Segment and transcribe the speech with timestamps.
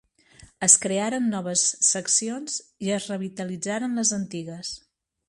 [0.67, 2.55] Es crearen noves seccions
[2.87, 4.73] i es revitalitzaren les antigues.